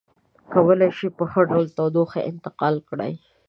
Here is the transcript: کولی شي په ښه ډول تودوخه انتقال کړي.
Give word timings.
کولی 0.53 0.89
شي 0.97 1.07
په 1.17 1.23
ښه 1.31 1.41
ډول 1.49 1.65
تودوخه 1.77 2.19
انتقال 2.31 2.75
کړي. 2.89 3.13